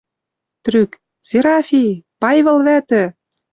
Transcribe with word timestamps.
Трӱк: 0.63 0.91
«Серафи! 1.27 1.85
Пайвыл 2.21 2.57
вӓтӹ! 2.65 3.03